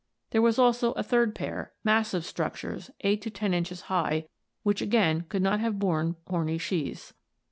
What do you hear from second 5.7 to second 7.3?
borne horny sheaths.